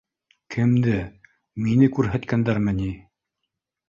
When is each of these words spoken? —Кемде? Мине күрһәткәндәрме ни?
—Кемде? 0.53 0.95
Мине 1.65 1.89
күрһәткәндәрме 1.97 2.73
ни? 2.79 2.89